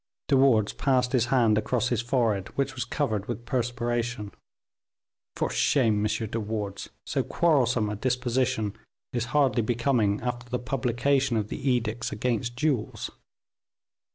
De 0.29 0.35
Wardes 0.35 0.73
passed 0.73 1.11
his 1.11 1.27
hand 1.27 1.59
across 1.59 1.89
his 1.89 2.01
forehead, 2.01 2.47
which 2.57 2.73
was 2.73 2.85
covered 2.85 3.27
with 3.27 3.45
perspiration. 3.45 4.31
"For 5.35 5.51
shame, 5.51 6.03
M. 6.03 6.27
de 6.31 6.39
Wardes! 6.39 6.89
so 7.05 7.21
quarrelsome 7.21 7.87
a 7.87 7.95
disposition 7.95 8.75
is 9.13 9.25
hardly 9.25 9.61
becoming 9.61 10.19
after 10.21 10.49
the 10.49 10.57
publication 10.57 11.37
of 11.37 11.49
the 11.49 11.69
edicts 11.69 12.11
against 12.11 12.55
duels. 12.55 13.11